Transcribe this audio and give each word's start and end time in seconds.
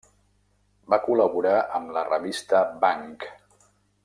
Va 0.93 0.99
col·laborar 1.03 1.53
amb 1.81 1.93
la 1.99 2.05
revista 2.09 2.63
Bang! 2.87 3.31